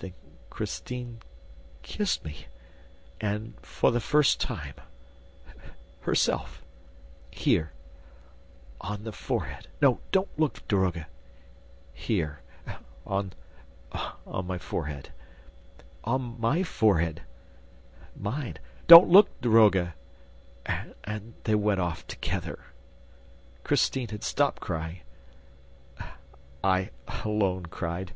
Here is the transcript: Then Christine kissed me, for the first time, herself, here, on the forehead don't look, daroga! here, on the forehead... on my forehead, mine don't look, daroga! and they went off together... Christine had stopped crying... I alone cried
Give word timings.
Then 0.00 0.12
Christine 0.50 1.20
kissed 1.80 2.22
me, 2.22 2.46
for 3.62 3.90
the 3.90 4.02
first 4.02 4.38
time, 4.38 4.74
herself, 6.02 6.62
here, 7.30 7.72
on 8.82 9.04
the 9.04 9.12
forehead 9.12 9.68
don't 9.80 10.28
look, 10.38 10.68
daroga! 10.68 11.06
here, 11.94 12.40
on 13.06 13.32
the 13.90 14.58
forehead... 14.58 15.10
on 16.04 16.38
my 16.38 16.62
forehead, 16.62 17.22
mine 18.14 18.58
don't 18.88 19.08
look, 19.08 19.40
daroga! 19.40 19.94
and 21.06 21.32
they 21.44 21.54
went 21.54 21.80
off 21.80 22.06
together... 22.06 22.62
Christine 23.64 24.08
had 24.08 24.22
stopped 24.22 24.60
crying... 24.60 25.00
I 26.62 26.90
alone 27.24 27.62
cried 27.70 28.12